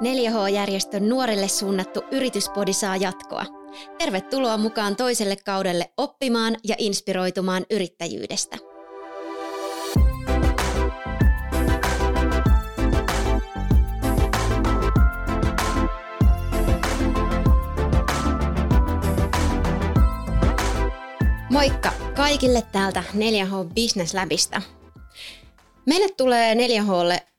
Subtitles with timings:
[0.00, 3.44] 4H-järjestön nuorille suunnattu yrityspodi saa jatkoa.
[3.98, 8.56] Tervetuloa mukaan toiselle kaudelle oppimaan ja inspiroitumaan yrittäjyydestä.
[21.50, 24.62] Moikka kaikille täältä 4H Business Labista.
[25.86, 27.33] Meille tulee 4Hlle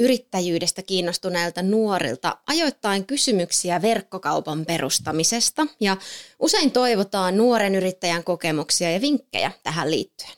[0.00, 5.96] yrittäjyydestä kiinnostuneilta nuorilta ajoittain kysymyksiä verkkokaupan perustamisesta ja
[6.38, 10.32] usein toivotaan nuoren yrittäjän kokemuksia ja vinkkejä tähän liittyen.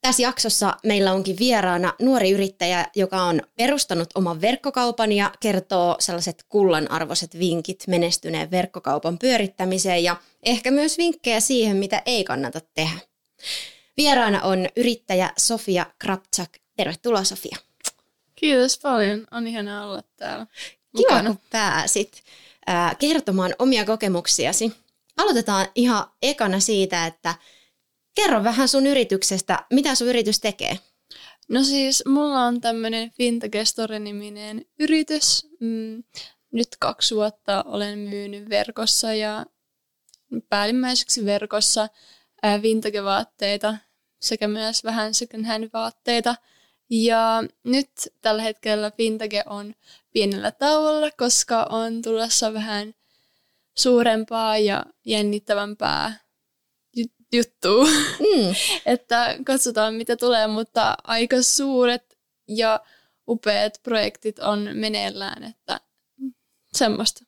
[0.00, 6.44] Tässä jaksossa meillä onkin vieraana nuori yrittäjä, joka on perustanut oman verkkokaupan ja kertoo sellaiset
[6.48, 12.98] kullanarvoiset vinkit menestyneen verkkokaupan pyörittämiseen ja ehkä myös vinkkejä siihen, mitä ei kannata tehdä.
[13.96, 16.50] Vieraana on yrittäjä Sofia Krapczak.
[16.76, 17.56] Tervetuloa Sofia.
[18.34, 19.26] Kiitos paljon.
[19.30, 20.46] On ihanaa olla täällä.
[20.96, 22.22] Kiva, kun pääsit
[22.66, 24.72] ää, kertomaan omia kokemuksiasi.
[25.16, 27.34] Aloitetaan ihan ekana siitä, että
[28.14, 29.64] kerro vähän sun yrityksestä.
[29.72, 30.78] Mitä sun yritys tekee?
[31.48, 35.46] No siis, mulla on tämmöinen Fintagestor-niminen yritys.
[35.60, 36.04] Mm,
[36.52, 39.46] nyt kaksi vuotta olen myynyt verkossa ja
[40.48, 41.88] päällimmäiseksi verkossa
[42.62, 43.76] vintage-vaatteita
[44.20, 46.34] sekä myös vähän second hand vaatteita–
[46.90, 47.90] ja nyt
[48.20, 49.74] tällä hetkellä Vintage on
[50.12, 52.94] pienellä tauolla, koska on tulossa vähän
[53.78, 56.24] suurempaa ja jännittävämpää
[57.32, 57.84] juttua.
[57.84, 58.54] Mm.
[58.92, 62.18] että katsotaan mitä tulee, mutta aika suuret
[62.48, 62.80] ja
[63.28, 65.80] upeat projektit on meneillään, että
[66.72, 67.24] semmoista.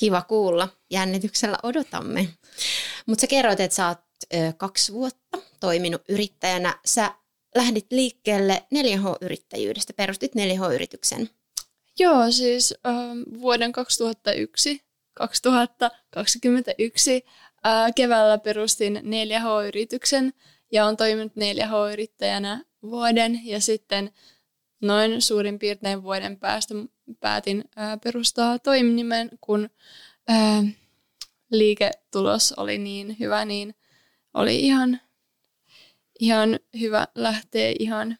[0.00, 0.68] Kiva kuulla.
[0.90, 2.28] Jännityksellä odotamme.
[3.06, 3.98] Mutta sä kerroit, että sä oot
[4.34, 6.78] ö, kaksi vuotta toiminut yrittäjänä.
[6.84, 7.14] Sä
[7.58, 11.30] lähdit liikkeelle 4H-yrittäjyydestä, perustit 4H-yrityksen.
[11.98, 12.94] Joo, siis äh,
[13.40, 14.82] vuoden 2001,
[15.14, 17.24] 2021
[17.66, 20.32] äh, keväällä perustin 4H-yrityksen
[20.72, 24.10] ja on toiminut 4H-yrittäjänä vuoden ja sitten
[24.80, 26.74] noin suurin piirtein vuoden päästä
[27.20, 29.70] päätin äh, perustaa toiminimen, kun
[30.30, 30.64] äh,
[31.50, 33.74] liiketulos oli niin hyvä, niin
[34.34, 35.00] oli ihan
[36.18, 38.18] ihan hyvä lähteä ihan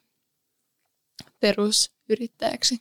[1.41, 2.81] perusyrittäjäksi.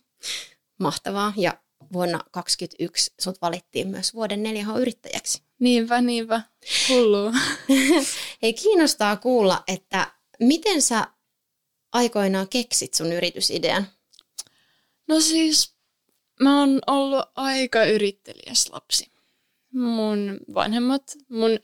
[0.80, 1.34] Mahtavaa.
[1.38, 1.58] Ja
[1.94, 5.44] vuonna 2021 sut valittiin myös vuoden 4H-yrittäjäksi.
[5.60, 6.42] Niinpä, niinpä.
[6.90, 7.32] Hullu.
[8.42, 11.08] Hei, kiinnostaa kuulla, että miten sä
[11.94, 13.88] aikoinaan keksit sun yritysidean?
[15.08, 15.76] No siis,
[16.42, 19.12] mä oon ollut aika yrittelijäs lapsi.
[19.74, 21.60] Mun vanhemmat, mun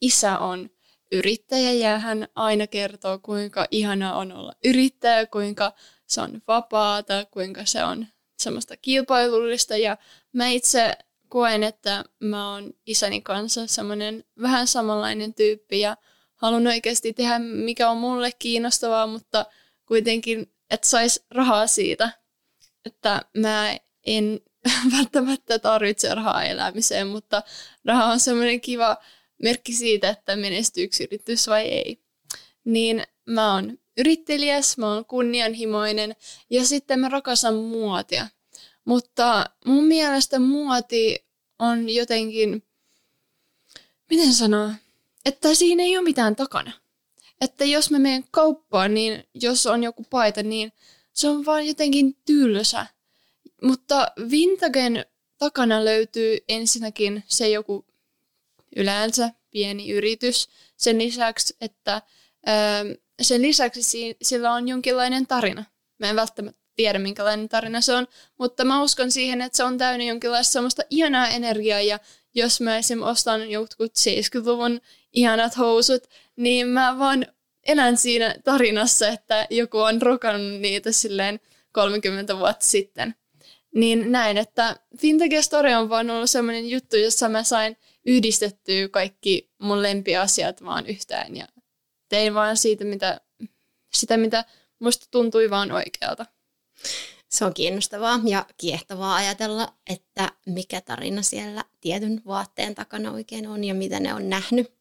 [0.00, 0.70] isä on
[1.12, 5.72] yrittäjä ja hän aina kertoo, kuinka ihana on olla yrittäjä, kuinka
[6.06, 8.06] se on vapaata, kuinka se on
[8.38, 9.76] semmoista kilpailullista.
[9.76, 9.96] Ja
[10.32, 10.96] mä itse
[11.28, 15.96] koen, että mä oon isäni kanssa semmoinen vähän samanlainen tyyppi ja
[16.34, 19.46] haluan oikeasti tehdä mikä on mulle kiinnostavaa, mutta
[19.86, 22.10] kuitenkin, että sais rahaa siitä,
[22.84, 23.76] että mä
[24.06, 24.40] en
[24.96, 27.42] välttämättä tarvitse rahaa elämiseen, mutta
[27.84, 28.96] raha on semmoinen kiva
[29.38, 32.00] merkki siitä, että menestyykö yritys vai ei.
[32.64, 36.16] Niin mä oon yrittelijäs, mä oon kunnianhimoinen
[36.50, 38.28] ja sitten mä rakastan muotia.
[38.84, 41.26] Mutta mun mielestä muoti
[41.58, 42.62] on jotenkin,
[44.10, 44.70] miten sanoa,
[45.24, 46.72] että siinä ei ole mitään takana.
[47.40, 50.72] Että jos mä menen kauppaan, niin jos on joku paita, niin
[51.12, 52.86] se on vaan jotenkin tylsä.
[53.62, 55.04] Mutta Vintagen
[55.38, 57.87] takana löytyy ensinnäkin se joku
[58.76, 60.48] yleensä pieni yritys.
[60.76, 62.02] Sen lisäksi, että
[63.22, 65.64] sen lisäksi sillä on jonkinlainen tarina.
[65.98, 68.06] Mä en välttämättä tiedä, minkälainen tarina se on,
[68.38, 71.98] mutta mä uskon siihen, että se on täynnä jonkinlaista semmoista ihanaa energiaa, ja
[72.34, 73.02] jos mä esim.
[73.02, 74.80] ostan jotkut 70-luvun
[75.12, 76.02] ihanat housut,
[76.36, 77.26] niin mä vaan
[77.66, 81.40] elän siinä tarinassa, että joku on rokannut niitä silleen
[81.72, 83.14] 30 vuotta sitten.
[83.74, 87.76] Niin näin, että Vintage Story on vaan ollut semmoinen juttu, jossa mä sain
[88.08, 91.48] yhdistettyä kaikki mun lempiasiat vaan yhteen ja
[92.08, 93.20] tein vaan siitä, mitä,
[93.92, 94.44] sitä, mitä
[94.78, 96.26] musta tuntui vaan oikealta.
[97.28, 103.64] Se on kiinnostavaa ja kiehtovaa ajatella, että mikä tarina siellä tietyn vaatteen takana oikein on
[103.64, 104.72] ja mitä ne on nähnyt.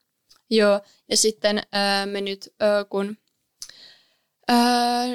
[0.50, 3.18] Joo, ja sitten ää, me nyt, ää, kun
[4.48, 5.06] ää,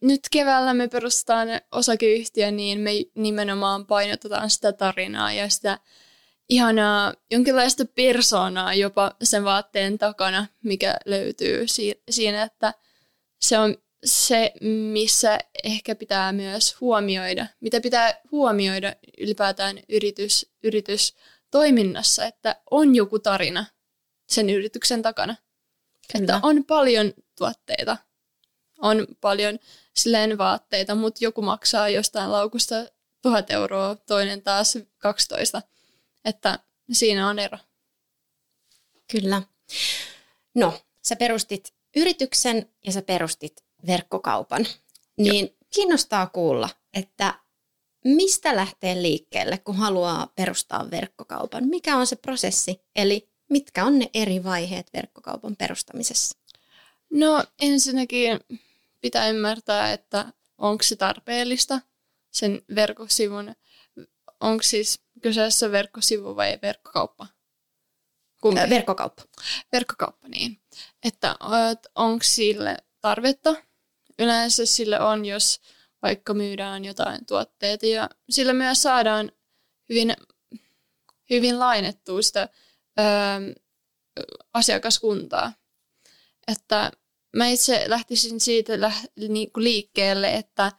[0.00, 5.78] nyt keväällä me perustetaan osakeyhtiö, niin me nimenomaan painotetaan sitä tarinaa ja sitä
[6.50, 12.74] ihanaa jonkinlaista persoonaa jopa sen vaatteen takana, mikä löytyy si- siinä, että
[13.40, 14.52] se on se,
[14.92, 23.64] missä ehkä pitää myös huomioida, mitä pitää huomioida ylipäätään yritys, yritystoiminnassa, että on joku tarina
[24.28, 25.36] sen yrityksen takana.
[26.12, 26.24] Kyllä.
[26.24, 27.96] Että on paljon tuotteita,
[28.78, 29.58] on paljon
[29.96, 32.74] silleen vaatteita, mutta joku maksaa jostain laukusta
[33.22, 35.62] tuhat euroa, toinen taas 12.
[36.24, 36.58] Että
[36.92, 37.58] siinä on ero.
[39.12, 39.42] Kyllä.
[40.54, 44.66] No, sä perustit yrityksen ja sä perustit verkkokaupan.
[45.16, 45.56] Niin Joo.
[45.74, 47.34] kiinnostaa kuulla, että
[48.04, 51.68] mistä lähtee liikkeelle, kun haluaa perustaa verkkokaupan?
[51.68, 52.80] Mikä on se prosessi?
[52.96, 56.38] Eli mitkä on ne eri vaiheet verkkokaupan perustamisessa?
[57.10, 58.40] No ensinnäkin
[59.00, 61.80] pitää ymmärtää, että onko se tarpeellista
[62.30, 63.54] sen verkkosivun,
[64.40, 67.26] onko siis kyseessä verkkosivu vai verkkokauppa?
[68.40, 68.60] Kumpi?
[68.70, 69.22] Verkkokauppa.
[69.72, 70.60] Verkkokauppa, niin.
[71.02, 71.36] Että
[71.94, 73.54] onko sille tarvetta.
[74.18, 75.60] Yleensä sille on, jos
[76.02, 79.32] vaikka myydään jotain tuotteita ja sillä myös saadaan
[79.88, 80.16] hyvin,
[81.30, 82.48] hyvin lainettua sitä
[82.98, 83.02] ö,
[84.54, 85.52] asiakaskuntaa.
[86.48, 86.92] Että
[87.36, 88.92] mä itse lähtisin siitä lä-
[89.28, 90.72] niinku liikkeelle, että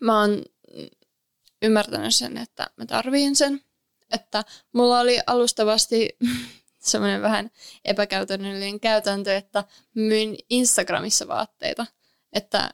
[0.00, 0.42] mä oon
[1.62, 3.60] ymmärtänyt sen, että mä tarviin sen.
[4.12, 6.16] Että mulla oli alustavasti
[6.78, 7.50] semmoinen vähän
[7.84, 9.64] epäkäytännöllinen käytäntö, että
[9.94, 11.86] myin Instagramissa vaatteita.
[12.32, 12.70] Että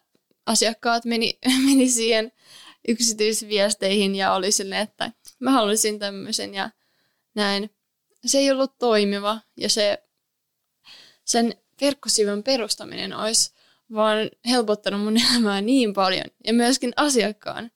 [0.47, 2.33] asiakkaat meni, meni siihen
[2.89, 6.71] yksityisviesteihin ja oli silleen, että mä haluaisin tämmöisen ja
[7.35, 7.71] näin.
[8.27, 10.03] Se ei ollut toimiva ja se,
[11.25, 13.55] sen verkkosivun perustaminen olisi
[13.95, 17.71] vaan helpottanut mun elämää niin paljon ja myöskin asiakkaan.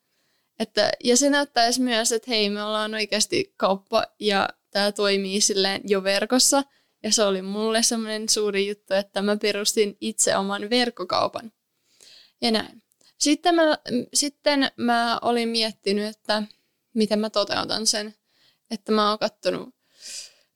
[0.61, 5.81] Että, ja se näyttäisi myös, että hei, me ollaan oikeasti kauppa ja tämä toimii silleen
[5.85, 6.63] jo verkossa.
[7.03, 11.53] Ja se oli mulle semmoinen suuri juttu, että mä perustin itse oman verkkokaupan.
[12.41, 12.83] Ja näin.
[13.19, 13.79] Sitten mä,
[14.15, 16.43] sitten mä olin miettinyt, että
[16.95, 18.15] miten mä toteutan sen.
[18.71, 19.75] Että mä oon kattonut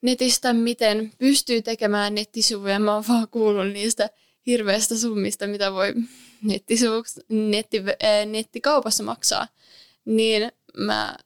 [0.02, 2.78] netistä, miten pystyy tekemään nettisivuja.
[2.78, 4.10] Mä oon vaan kuullut niistä
[4.46, 5.94] hirveästä summista, mitä voi
[7.28, 9.48] netti, äh, nettikaupassa maksaa.
[10.04, 11.16] Niin mä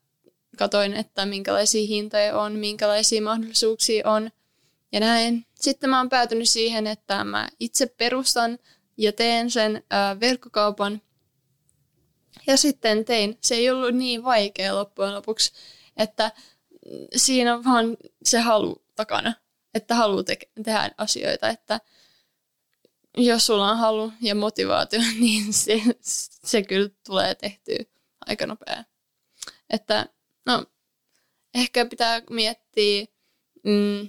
[0.57, 4.31] katoin, että minkälaisia hintoja on, minkälaisia mahdollisuuksia on
[4.93, 5.47] ja näin.
[5.55, 8.59] Sitten mä oon päätynyt siihen, että mä itse perustan
[8.97, 11.03] ja teen sen äh, verkkokaupan.
[12.47, 13.39] Ja sitten tein.
[13.41, 15.53] Se ei ollut niin vaikea loppujen lopuksi,
[15.97, 16.33] että
[17.17, 19.35] siinä on vaan se halu takana,
[19.75, 21.81] että haluaa te- tehdä asioita, että
[23.17, 25.83] jos sulla on halu ja motivaatio, niin se,
[26.45, 27.98] se kyllä tulee tehtyä
[28.29, 28.85] aika nopea.
[29.71, 30.07] Että
[30.47, 30.67] no,
[31.55, 33.07] ehkä pitää miettiä,
[33.65, 34.09] mm,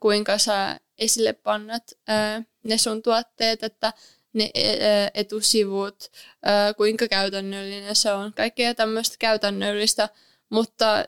[0.00, 3.92] kuinka sä esille pannat ää, ne sun tuotteet, että
[4.32, 6.10] ne ää, etusivut,
[6.42, 8.32] ää, kuinka käytännöllinen se on.
[8.34, 10.08] Kaikkea tämmöistä käytännöllistä,
[10.50, 11.04] mutta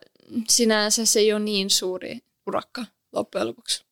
[0.49, 3.85] sinänsä se ei ole niin suuri urakka loppujen lopuksi.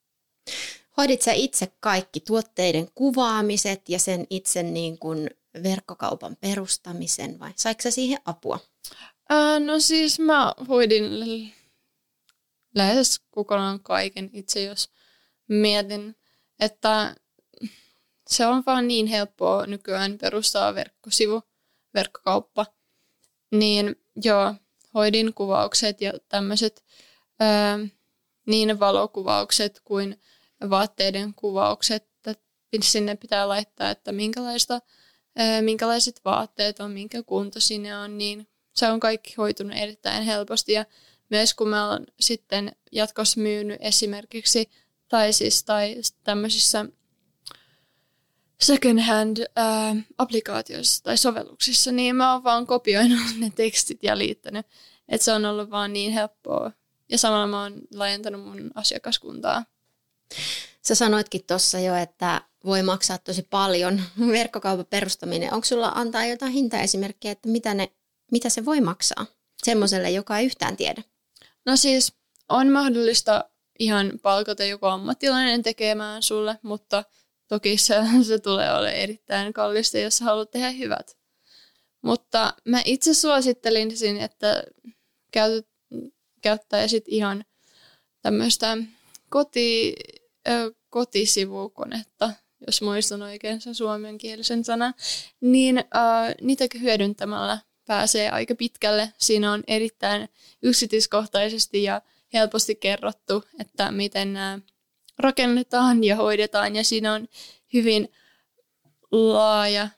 [0.97, 5.31] Hoidit sä itse kaikki tuotteiden kuvaamiset ja sen itse niin kuin
[5.63, 8.59] verkkokaupan perustamisen vai saiko sä siihen apua?
[9.29, 11.05] Ää, no siis mä hoidin
[12.75, 14.91] lähes kokonaan kaiken itse, jos
[15.49, 16.17] mietin,
[16.61, 17.17] että
[18.29, 21.43] se on vaan niin helppoa nykyään perustaa verkkosivu,
[21.95, 22.67] verkkokauppa.
[23.51, 24.55] Niin joo,
[24.95, 26.85] hoidin kuvaukset ja tämmöiset
[28.47, 30.21] niin valokuvaukset kuin
[30.71, 32.45] vaatteiden kuvaukset, että
[32.83, 34.81] sinne pitää laittaa, että minkälaista,
[35.61, 40.73] minkälaiset vaatteet on, minkä kunto sinne on, niin se on kaikki hoitunut erittäin helposti.
[40.73, 40.85] Ja
[41.31, 44.71] myös kun mä olen sitten jatkossa myynyt esimerkiksi
[45.09, 46.87] tai siis tai tämmöisissä
[48.61, 49.37] second hand
[50.19, 54.67] applikaatioissa tai sovelluksissa, niin mä oon vaan kopioinut ne tekstit ja liittänyt.
[55.09, 56.73] Että se on ollut vaan niin helppoa.
[57.09, 59.65] Ja samalla mä oon laajentanut mun asiakaskuntaa.
[60.83, 65.55] Sä sanoitkin tuossa jo, että voi maksaa tosi paljon verkkokaupan perustaminen.
[65.55, 67.93] Onko sulla antaa jotain hintaesimerkkejä, että mitä, ne,
[68.33, 69.27] mitä se voi maksaa
[69.63, 71.03] semmoiselle, joka ei yhtään tiedä?
[71.67, 72.13] No siis
[72.49, 73.45] on mahdollista
[73.79, 77.05] ihan palkata joku ammattilainen tekemään sulle, mutta
[77.49, 77.95] toki se,
[78.29, 81.17] se tulee olemaan erittäin kallista, jos haluat tehdä hyvät.
[82.03, 84.65] Mutta mä itse suosittelisin, että
[85.33, 85.69] käyt,
[86.43, 87.45] käyttäisit ihan
[88.23, 88.77] tämmöistä
[89.31, 89.95] koti,
[90.91, 92.33] kotisivukonetta,
[92.67, 94.95] jos muistan oikein sen suomenkielisen sanan,
[95.41, 95.85] niin
[96.41, 99.13] niitä hyödyntämällä pääsee aika pitkälle.
[99.19, 100.29] Siinä on erittäin
[100.63, 104.59] yksityiskohtaisesti ja helposti kerrottu, että miten nämä
[105.19, 107.29] rakennetaan ja hoidetaan, ja siinä on
[107.73, 108.13] hyvin
[109.11, 109.89] laaja,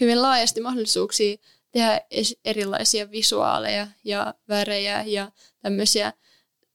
[0.00, 1.36] hyvin laajasti mahdollisuuksia
[1.70, 2.00] tehdä
[2.44, 5.32] erilaisia visuaaleja ja värejä ja
[5.62, 6.12] tämmöisiä.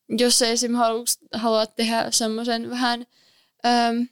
[0.08, 3.06] Jos sä esimerkiksi haluat tehdä semmoisen vähän
[3.66, 4.08] äm,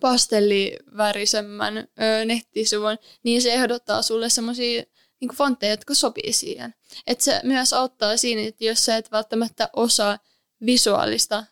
[0.00, 4.82] pastellivärisemmän ö, nettisivun, niin se ehdottaa sulle semmoisia
[5.20, 6.74] niin fontteja, jotka sopii siihen.
[7.06, 10.18] Et se myös auttaa siinä, että jos sä et välttämättä osaa
[10.66, 11.44] visuaalista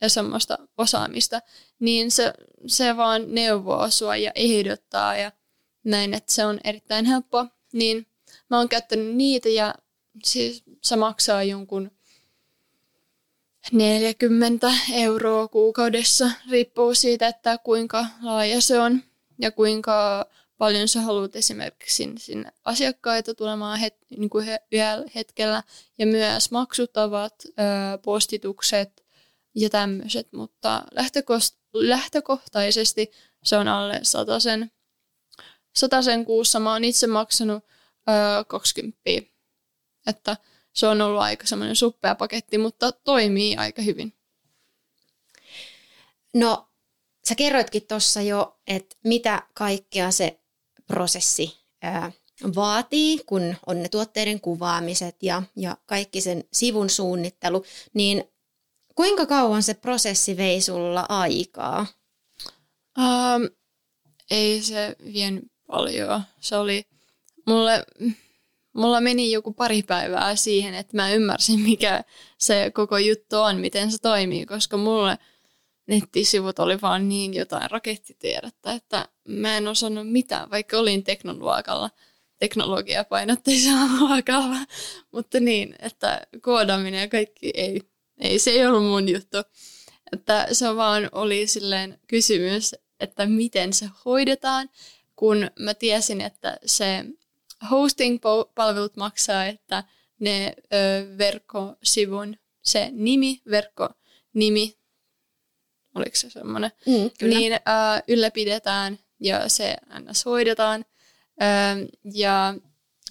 [0.00, 1.40] ja semmoista osaamista,
[1.78, 2.32] niin se,
[2.66, 5.32] se vaan neuvoo sua ja ehdottaa ja
[5.84, 7.46] näin, että se on erittäin helppo.
[7.72, 8.06] Niin
[8.50, 9.74] mä oon käyttänyt niitä ja
[10.24, 11.90] siis se maksaa jonkun
[13.72, 19.02] 40 euroa kuukaudessa, riippuu siitä, että kuinka laaja se on
[19.38, 20.26] ja kuinka
[20.58, 24.60] paljon sä haluat esimerkiksi sinne asiakkaita tulemaan het, niin kuin he,
[25.14, 25.62] hetkellä
[25.98, 27.34] ja myös maksutavat,
[28.02, 29.04] postitukset
[29.54, 30.82] ja tämmöiset, mutta
[31.72, 33.10] lähtökohtaisesti
[33.42, 34.00] se on alle
[34.40, 34.70] sen,
[36.02, 36.60] sen kuussa.
[36.60, 37.64] Mä oon itse maksanut
[38.08, 39.00] ö, 20,
[40.06, 40.36] että
[40.72, 44.12] se on ollut aika semmoinen suppea paketti, mutta toimii aika hyvin.
[46.34, 46.68] No,
[47.28, 50.40] sä kerroitkin tuossa jo, että mitä kaikkea se
[50.86, 52.12] prosessi ää,
[52.54, 58.24] vaatii, kun on ne tuotteiden kuvaamiset ja, ja kaikki sen sivun suunnittelu, niin
[58.94, 61.86] kuinka kauan se prosessi vei sulla aikaa?
[62.98, 63.48] Um,
[64.30, 66.22] ei se vien paljon.
[66.40, 66.84] Se oli,
[67.46, 67.84] mulle,
[68.72, 72.04] mulla meni joku pari päivää siihen, että mä ymmärsin, mikä
[72.38, 75.18] se koko juttu on, miten se toimii, koska mulle–
[75.90, 81.90] nettisivut oli vaan niin jotain rakettitiedettä, että mä en osannut mitään, vaikka olin teknoluokalla,
[82.38, 84.56] teknologiapainotteisella luokalla.
[85.12, 87.80] Mutta niin, että koodaaminen ja kaikki ei,
[88.18, 89.38] ei, se ei ollut mun juttu.
[90.12, 94.70] Että se vaan oli silleen kysymys, että miten se hoidetaan,
[95.16, 97.04] kun mä tiesin, että se
[97.70, 99.84] hosting-palvelut maksaa, että
[100.20, 104.80] ne ö, verkkosivun, se nimi, verkkonimi
[105.94, 110.24] oliko se semmoinen, mm, niin äh, ylläpidetään ja se ns.
[110.24, 110.84] hoidetaan.
[111.42, 111.78] Äh,
[112.14, 112.54] ja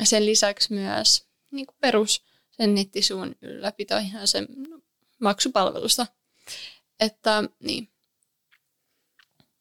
[0.03, 4.48] sen lisäksi myös niin kuin perus sen nettisuun ylläpito ihan sen
[5.20, 6.08] maksupalvelusta.
[7.00, 7.89] Että niin.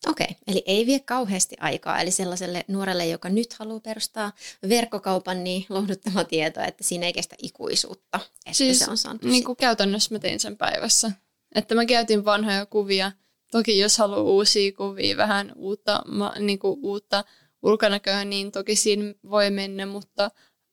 [0.09, 2.01] Okei, okay, eli ei vie kauheasti aikaa.
[2.01, 4.33] Eli sellaiselle nuorelle, joka nyt haluaa perustaa
[4.69, 9.45] verkkokaupan, niin lohduttava tieto, että siinä ei kestä ikuisuutta, että siis, se on saanut niin
[9.45, 11.13] kuin käytännössä mä tein sen päivässä.
[11.55, 13.13] Että mä käytin vanhoja kuvia.
[13.51, 17.25] Toki jos haluaa uusia kuvia, vähän uutta, ma, niin kuin uutta
[17.63, 20.31] ulkonäköä, niin toki siinä voi mennä, mutta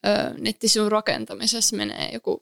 [0.08, 2.39] ö, nettisivun rakentamisessa menee joku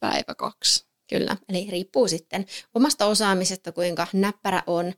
[0.00, 0.87] päivä kaksi.
[1.08, 4.92] Kyllä, eli riippuu sitten omasta osaamisesta, kuinka näppärä on,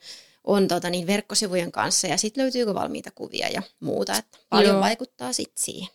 [0.45, 4.81] on tota niin, verkkosivujen kanssa ja sitten löytyykö valmiita kuvia ja muuta, että paljon Joo.
[4.81, 5.89] vaikuttaa sitten siihen.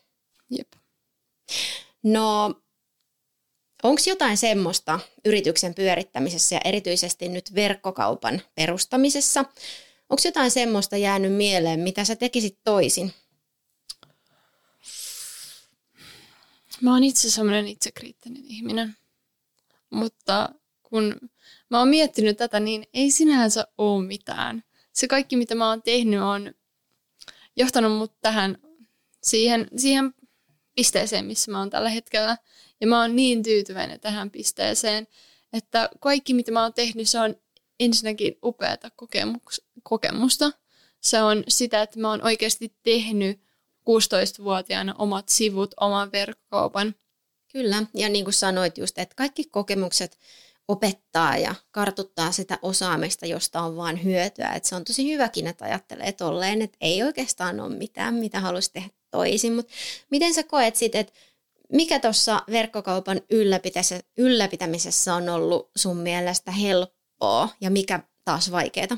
[0.50, 0.74] Jep.
[2.04, 2.56] No
[3.84, 9.46] Onko jotain semmoista yrityksen pyörittämisessä ja erityisesti nyt verkkokaupan perustamisessa?
[10.10, 13.14] Onko jotain semmoista jäänyt mieleen, mitä sä tekisit toisin?
[16.82, 18.96] Mä oon itse semmoinen itsekriittinen ihminen.
[19.90, 20.50] Mutta
[20.84, 21.16] kun
[21.70, 24.64] mä oon miettinyt tätä, niin ei sinänsä ole mitään.
[24.94, 26.54] Se kaikki, mitä mä oon tehnyt, on
[27.56, 28.58] johtanut mut tähän
[29.24, 30.14] siihen, siihen
[30.76, 32.38] pisteeseen, missä mä oon tällä hetkellä.
[32.82, 35.08] Ja mä oon niin tyytyväinen tähän pisteeseen,
[35.54, 37.36] että kaikki mitä mä oon tehnyt, se on
[37.80, 38.90] ensinnäkin upeata
[39.84, 40.52] kokemusta.
[41.02, 43.40] Se on sitä, että mä oon oikeasti tehnyt
[43.90, 46.96] 16-vuotiaana omat sivut, oman verkkokaupan.
[47.56, 50.20] Kyllä, ja niin kuin sanoit just, että kaikki kokemukset
[50.68, 54.48] opettaa ja kartuttaa sitä osaamista, josta on vaan hyötyä.
[54.48, 58.74] Että se on tosi hyväkin, että ajattelee tolleen, että ei oikeastaan ole mitään, mitä haluaisi
[58.74, 59.54] tehdä toisin.
[59.54, 59.74] Mutta
[60.12, 61.14] miten sä koet sitten, että
[61.74, 63.22] mikä tuossa verkkokaupan
[64.18, 68.98] ylläpitämisessä on ollut sun mielestä helppoa ja mikä taas vaikeaa?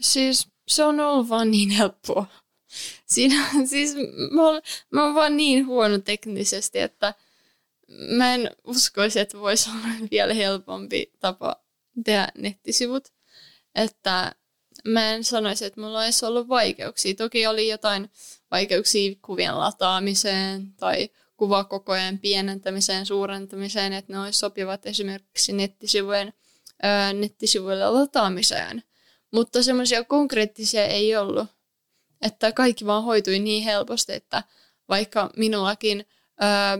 [0.00, 2.26] Siis se on ollut vaan niin helppoa.
[3.06, 3.94] Siinä, siis
[4.30, 7.14] mä oon, mä oon vaan niin huono teknisesti, että
[7.88, 11.56] mä en uskoisi, että voisi olla vielä helpompi tapa
[12.04, 13.08] tehdä nettisivut.
[13.74, 14.34] Että
[14.84, 17.14] mä en sanoisi, että mulla olisi ollut vaikeuksia.
[17.14, 18.10] Toki oli jotain
[18.50, 26.32] vaikeuksia kuvien lataamiseen tai kuvakokojen pienentämiseen, suurentamiseen, että ne olisi sopivat esimerkiksi nettisivujen,
[26.82, 28.82] ää, nettisivuille lataamiseen.
[29.32, 31.55] Mutta semmoisia konkreettisia ei ollut.
[32.22, 34.42] Että kaikki vaan hoitui niin helposti, että
[34.88, 36.06] vaikka minullakin
[36.40, 36.78] ää,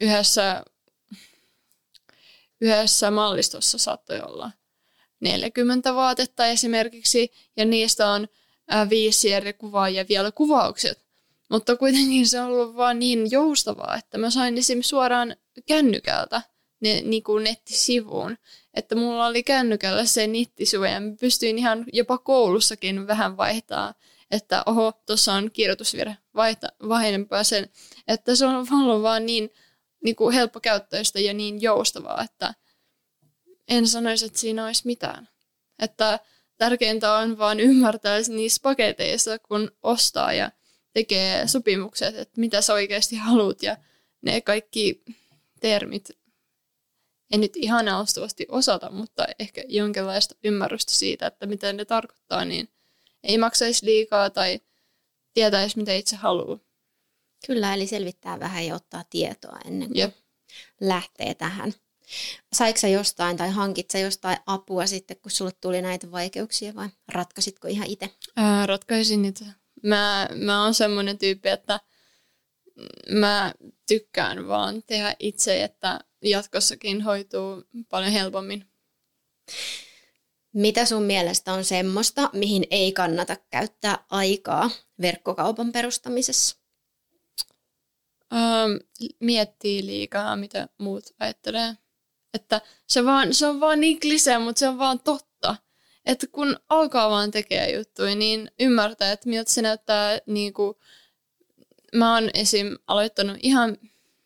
[0.00, 0.64] yhdessä,
[2.60, 4.50] yhdessä mallistossa saattoi olla
[5.20, 8.28] 40 vaatetta esimerkiksi, ja niistä on
[8.68, 11.08] ää, viisi eri kuvaa ja vielä kuvaukset.
[11.48, 16.42] Mutta kuitenkin se on ollut vaan niin joustavaa, että mä sain esimerkiksi suoraan kännykältä
[16.80, 18.38] ne, niin kuin nettisivuun.
[18.74, 23.94] Että mulla oli kännykällä se nettisivu ja mä pystyin ihan jopa koulussakin vähän vaihtaa,
[24.30, 26.68] että oho, tuossa on kirjoitusvirhe, vaihta,
[27.42, 27.68] sen.
[28.08, 29.50] Että se on ollut vaan niin,
[30.04, 32.54] niin kuin helppokäyttöistä ja niin joustavaa, että
[33.68, 35.28] en sanoisi, että siinä olisi mitään.
[35.78, 36.20] Että
[36.58, 40.50] tärkeintä on vaan ymmärtää niissä paketeissa, kun ostaa ja
[40.92, 43.76] tekee sopimukset, että mitä sä oikeasti haluat ja
[44.22, 45.02] ne kaikki
[45.60, 46.08] termit
[47.32, 52.68] en nyt ihan alustavasti osata, mutta ehkä jonkinlaista ymmärrystä siitä, että mitä ne tarkoittaa, niin
[53.22, 54.60] ei maksaisi liikaa tai
[55.34, 56.58] tietäisi, mitä itse haluaa.
[57.46, 60.14] Kyllä, eli selvittää vähän ja ottaa tietoa ennen kuin Jep.
[60.80, 61.74] lähtee tähän.
[62.52, 66.88] Saiko sä jostain tai hankit sä jostain apua sitten, kun sulle tuli näitä vaikeuksia vai
[67.08, 68.10] ratkaisitko ihan itse?
[68.36, 69.44] Ää, ratkaisin itse.
[69.82, 71.80] Mä, mä oon semmoinen tyyppi, että
[73.10, 73.54] mä
[73.88, 78.64] tykkään vaan tehdä itse, että jatkossakin hoituu paljon helpommin.
[80.52, 86.56] Mitä sun mielestä on semmoista, mihin ei kannata käyttää aikaa verkkokaupan perustamisessa?
[88.32, 91.74] Ähm, miettii liikaa, mitä muut ajattelee.
[92.34, 95.56] Että se, vaan, se on vaan niin klisee, mutta se on vaan totta.
[96.06, 100.74] Että kun alkaa vaan tekee juttuja, niin ymmärtää, että miltä se näyttää niin kuin,
[101.94, 102.76] mä oon esim.
[102.86, 103.76] aloittanut ihan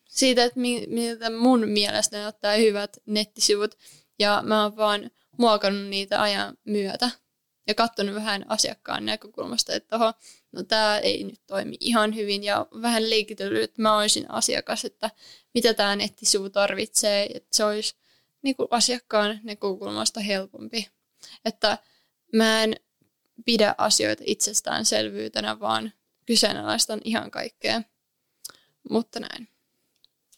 [0.07, 3.75] siitä, että miltä mun mielestä näyttää hyvät nettisivut.
[4.19, 7.09] Ja mä oon vaan muokannut niitä ajan myötä
[7.67, 10.13] ja katsonut vähän asiakkaan näkökulmasta, että oho,
[10.51, 15.11] no tämä ei nyt toimi ihan hyvin ja vähän leikitellyt, että mä olisin asiakas, että
[15.53, 17.95] mitä tämä nettisivu tarvitsee, että se olisi
[18.41, 20.87] niin kuin asiakkaan näkökulmasta helpompi.
[21.45, 21.77] Että
[22.33, 22.75] mä en
[23.45, 25.93] pidä asioita itsestäänselvyytenä, vaan
[26.25, 27.81] kyseenalaistan ihan kaikkea.
[28.89, 29.52] Mutta näin.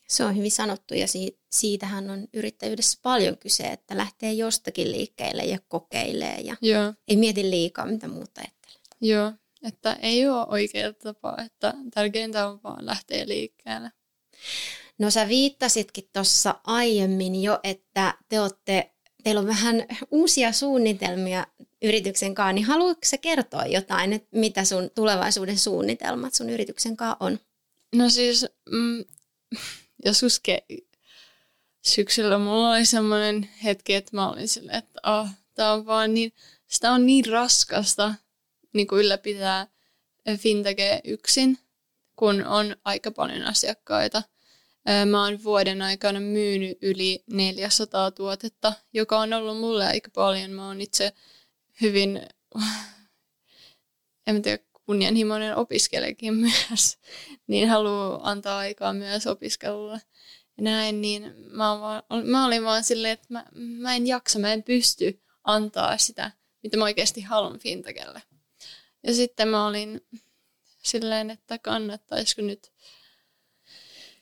[0.07, 1.05] Se on hyvin sanottu ja
[1.49, 6.93] siitähän on yrittäjyydessä paljon kyse, että lähtee jostakin liikkeelle ja kokeilee ja Joo.
[7.07, 8.79] ei mieti liikaa, mitä muuta ajattelee.
[9.01, 13.91] Joo, että ei ole oikea tapa, että tärkeintä on vaan lähteä liikkeelle.
[14.97, 18.91] No sä viittasitkin tuossa aiemmin jo, että te olette,
[19.23, 21.47] teillä on vähän uusia suunnitelmia
[21.81, 27.17] yrityksen kanssa, niin haluatko sä kertoa jotain, että mitä sun tulevaisuuden suunnitelmat sun yrityksen kanssa
[27.19, 27.39] on?
[27.95, 29.05] No siis mm,
[30.05, 30.85] joskus ke-
[31.85, 36.33] syksyllä mulla oli semmoinen hetki, että mä olin silleen, että oh, tää on vaan niin,
[36.67, 38.15] sitä on niin raskasta
[38.73, 39.67] niin kuin ylläpitää
[40.37, 41.57] fintechia yksin,
[42.15, 44.23] kun on aika paljon asiakkaita.
[45.05, 50.51] Mä oon vuoden aikana myynyt yli 400 tuotetta, joka on ollut mulle aika paljon.
[50.51, 51.13] Mä oon itse
[51.81, 52.21] hyvin,
[54.27, 56.97] en tiedä, kunnianhimoinen opiskelekin myös,
[57.47, 60.01] niin haluaa antaa aikaa myös opiskelulle.
[60.57, 64.53] Ja näin, niin mä, vaan, mä olin vaan silleen, että mä, mä en jaksa, mä
[64.53, 66.31] en pysty antaa sitä,
[66.63, 68.21] mitä mä oikeasti haluan Fintechelle.
[69.03, 70.01] Ja sitten mä olin
[70.83, 72.71] silleen, että kannattaisiko nyt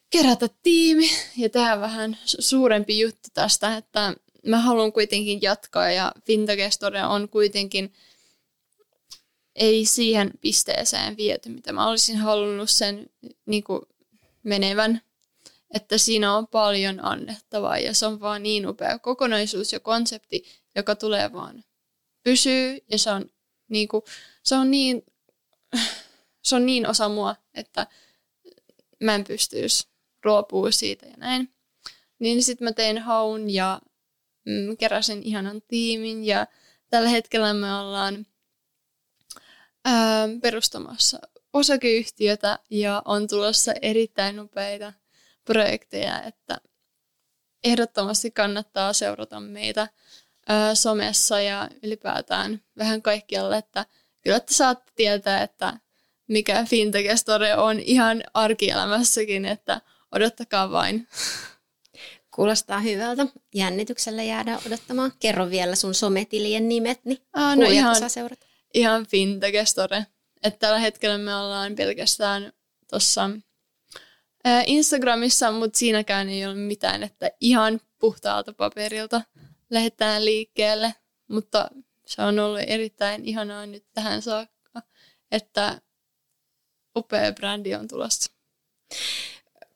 [0.09, 4.13] kerätä tiimi ja tehdä vähän suurempi juttu tästä, että
[4.45, 7.93] mä haluan kuitenkin jatkaa ja Fintech on kuitenkin
[9.55, 13.09] ei siihen pisteeseen viety, mitä mä olisin halunnut sen
[13.45, 13.81] niin kuin,
[14.43, 15.01] menevän.
[15.73, 20.43] Että siinä on paljon annettavaa ja se on vaan niin upea kokonaisuus ja konsepti,
[20.75, 21.63] joka tulee vaan
[22.23, 23.25] pysyy ja se on,
[23.69, 24.03] niin kuin,
[24.43, 25.03] se on, niin,
[26.47, 27.87] se on niin osa mua, että
[29.03, 29.87] mä en pystyisi
[30.23, 31.53] ruopua siitä ja näin.
[32.19, 33.81] Niin sitten mä tein haun ja
[34.45, 36.47] mm, keräsin ihanan tiimin ja
[36.89, 38.25] tällä hetkellä me ollaan
[39.85, 41.19] ää, perustamassa
[41.53, 44.93] osakeyhtiötä ja on tulossa erittäin nopeita
[45.45, 46.57] projekteja, että
[47.63, 49.87] ehdottomasti kannattaa seurata meitä
[50.47, 53.85] ää, somessa ja ylipäätään vähän kaikkialle, että
[54.21, 55.73] kyllä te saatte tietää, että
[56.27, 61.07] mikä fintech story on ihan arkielämässäkin, että odottakaa vain.
[62.35, 63.27] Kuulostaa hyvältä.
[63.55, 65.11] Jännityksellä jäädään odottamaan.
[65.19, 70.05] Kerro vielä sun sometilien nimet, niin Aa, no ihan, saa seurata ihan fintech-store.
[70.43, 72.53] Että tällä hetkellä me ollaan pelkästään
[72.89, 73.29] tuossa
[74.65, 79.21] Instagramissa, mutta siinäkään ei ole mitään, että ihan puhtaalta paperilta
[79.69, 80.95] lähdetään liikkeelle.
[81.27, 81.69] Mutta
[82.05, 84.81] se on ollut erittäin ihanaa nyt tähän saakka,
[85.31, 85.81] että
[86.97, 88.31] upea brändi on tulossa.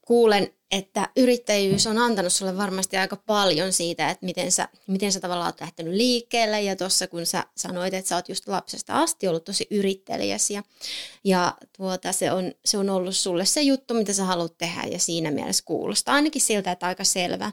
[0.07, 5.19] Kuulen, että yrittäjyys on antanut sulle varmasti aika paljon siitä, että miten sä, miten sä
[5.19, 6.61] tavallaan oot lähtenyt liikkeelle.
[6.61, 10.63] Ja tuossa kun sä sanoit, että sä oot just lapsesta asti ollut tosi yrittelijäs ja,
[11.23, 14.99] ja tuota, se, on, se on ollut sulle se juttu, mitä sä haluat tehdä ja
[14.99, 17.51] siinä mielessä kuulostaa ainakin siltä, että aika selvä.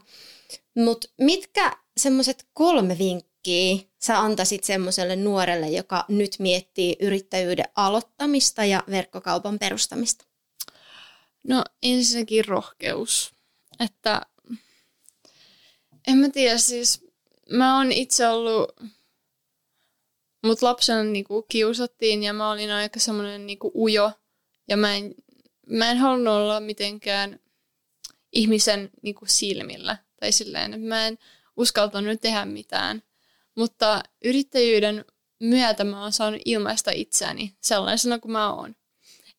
[0.75, 8.83] Mutta mitkä semmoiset kolme vinkkiä sä antaisit semmoiselle nuorelle, joka nyt miettii yrittäjyyden aloittamista ja
[8.89, 10.25] verkkokaupan perustamista?
[11.47, 13.33] No ensinnäkin rohkeus.
[13.79, 14.21] Että
[16.07, 17.05] en mä tiedä, siis
[17.49, 18.71] mä oon itse ollut,
[20.45, 24.11] mut lapsena niinku kiusattiin ja mä olin aika semmoinen niinku ujo
[24.67, 25.15] ja mä en,
[25.67, 27.39] mä en halunnut olla mitenkään
[28.31, 31.17] ihmisen niinku silmillä tai silleen, että mä en
[31.57, 33.03] uskaltanut tehdä mitään.
[33.55, 35.05] Mutta yrittäjyyden
[35.39, 38.75] myötä mä oon saanut ilmaista itseäni sellaisena kuin mä oon.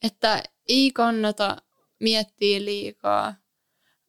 [0.03, 1.57] Että ei kannata
[2.01, 3.35] miettiä liikaa.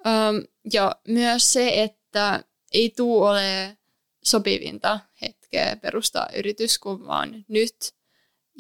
[0.05, 3.77] Um, ja myös se, että ei tuu ole
[4.23, 7.75] sopivinta hetkeä perustaa yritys kuin vaan nyt.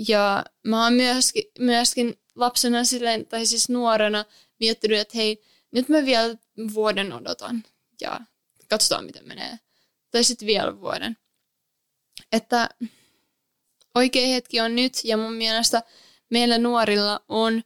[0.07, 4.25] Ja mä oon myöskin, myöskin lapsena silleen, tai siis nuorena
[4.59, 6.35] miettinyt, että hei, nyt mä vielä
[6.73, 7.63] vuoden odotan
[8.01, 8.19] ja
[8.69, 9.59] katsotaan miten menee.
[10.11, 11.17] Tai sitten vielä vuoden.
[12.31, 12.69] Että
[13.95, 15.83] oikea hetki on nyt ja mun mielestä
[16.29, 17.63] meillä nuorilla on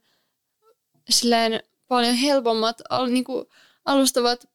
[1.09, 3.45] silleen paljon helpommat al, niin kuin
[3.85, 4.49] alustavat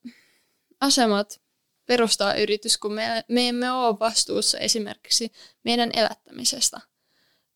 [0.80, 1.40] asemat
[1.87, 5.32] perustaa yritys, kun me, me emme ole vastuussa esimerkiksi
[5.64, 6.80] meidän elättämisestä.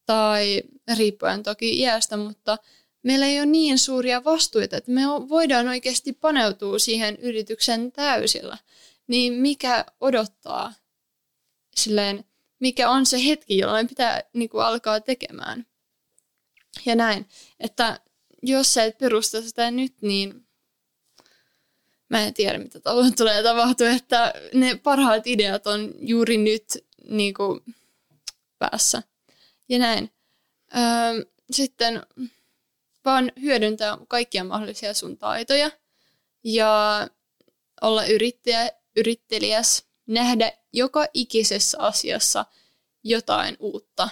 [0.06, 0.62] Tai
[0.96, 2.58] riippuen toki iästä, mutta
[3.02, 8.58] meillä ei ole niin suuria vastuita, että me voidaan oikeasti paneutua siihen yrityksen täysillä.
[9.06, 10.72] Niin mikä odottaa
[11.76, 12.24] silleen,
[12.58, 15.66] mikä on se hetki, jolloin pitää niin kuin, alkaa tekemään.
[16.86, 17.28] Ja näin,
[17.60, 18.00] että
[18.42, 20.46] jos sä et perusta sitä nyt, niin
[22.08, 22.80] mä en tiedä, mitä
[23.16, 26.64] tulee tapahtua, että ne parhaat ideat on juuri nyt
[27.08, 27.60] niin kuin,
[28.58, 29.02] päässä.
[29.68, 30.10] Ja näin.
[30.76, 32.02] Öö, sitten
[33.04, 35.70] vaan hyödyntää kaikkia mahdollisia sun taitoja
[36.44, 37.08] ja
[37.82, 42.44] olla yrittäjä, yrittelijäs, nähdä joka ikisessä asiassa
[43.04, 44.08] jotain uutta.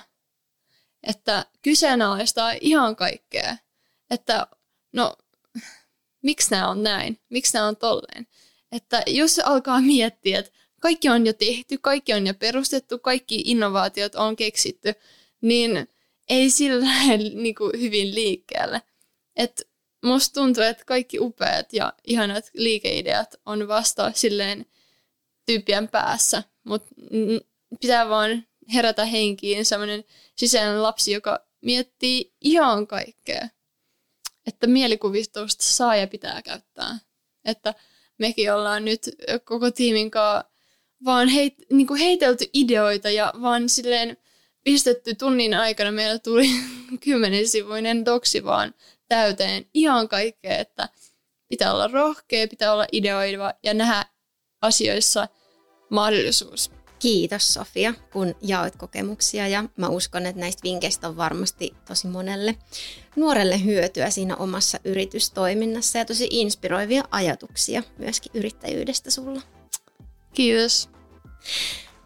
[1.02, 3.56] Että kyseenalaistaa ihan kaikkea
[4.10, 4.46] että
[4.92, 5.16] no,
[6.22, 8.26] miksi nämä on näin, miksi nämä on tolleen.
[8.72, 14.14] Että jos alkaa miettiä, että kaikki on jo tehty, kaikki on jo perustettu, kaikki innovaatiot
[14.14, 14.94] on keksitty,
[15.40, 15.88] niin
[16.28, 16.86] ei sillä
[17.42, 18.82] niin kuin hyvin liikkeelle.
[19.36, 19.68] Et
[20.04, 24.66] musta tuntuu, että kaikki upeat ja ihanat liikeideat on vasta silleen
[25.46, 26.94] tyyppien päässä, mutta
[27.80, 30.04] pitää vaan herätä henkiin semmoinen
[30.36, 33.48] sisäinen lapsi, joka miettii ihan kaikkea
[34.48, 36.98] että mielikuvistusta saa ja pitää käyttää.
[37.44, 37.74] Että
[38.18, 39.10] mekin ollaan nyt
[39.44, 40.50] koko tiimin kanssa
[41.04, 44.16] vaan heit, niin kuin heitelty ideoita ja vaan silleen
[44.64, 46.48] pistetty tunnin aikana meillä tuli
[47.04, 48.74] kymmenen sivuinen doksi vaan
[49.08, 50.88] täyteen ihan kaikkea, että
[51.48, 54.04] pitää olla rohkea, pitää olla ideoiva ja nähdä
[54.60, 55.28] asioissa
[55.90, 56.77] mahdollisuus.
[56.98, 62.54] Kiitos Sofia, kun jaoit kokemuksia ja mä uskon, että näistä vinkkeistä on varmasti tosi monelle
[63.16, 69.42] nuorelle hyötyä siinä omassa yritystoiminnassa ja tosi inspiroivia ajatuksia myöskin yrittäjyydestä sulla.
[70.34, 70.88] Kiitos.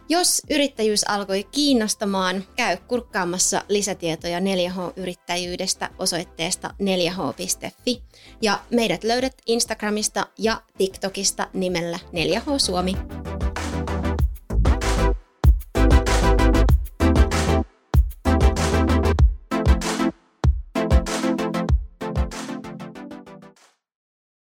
[0.08, 8.02] Jos yrittäjyys alkoi kiinnostamaan, käy kurkkaamassa lisätietoja 4H-yrittäjyydestä osoitteesta 4h.fi
[8.42, 12.96] ja meidät löydät Instagramista ja TikTokista nimellä 4H Suomi.